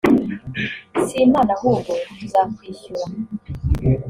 si 1.05 1.15
impano 1.23 1.51
ahubwo 1.57 1.91
tuzakwishyura' 2.17 3.07